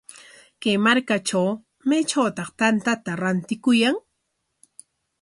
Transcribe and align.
Kay 0.61 0.73
markatraw, 0.85 1.49
¿maytrawtaq 1.87 2.49
tantata 2.59 3.11
rantikuyan? 3.21 3.95